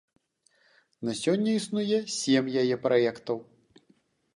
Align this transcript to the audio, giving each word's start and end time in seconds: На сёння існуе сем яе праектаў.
На 1.09 1.15
сёння 1.21 1.51
існуе 1.59 2.03
сем 2.17 2.53
яе 2.63 2.75
праектаў. 2.87 3.37